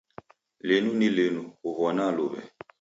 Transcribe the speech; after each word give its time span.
Linu 0.67 0.91
ni 0.99 1.07
linu 1.15 1.43
uw'ona 1.67 2.05
luw'e. 2.17 2.41